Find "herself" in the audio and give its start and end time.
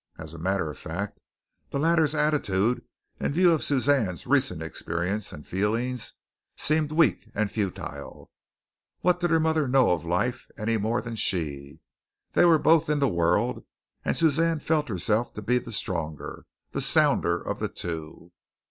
14.89-15.35